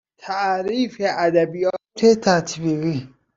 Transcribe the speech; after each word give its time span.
تعریف 0.17 1.01
ادبیات 1.01 1.75
تطبیقی 2.23 3.09